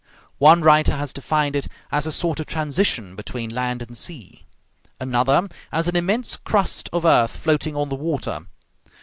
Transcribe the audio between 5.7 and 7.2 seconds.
as an immense crust of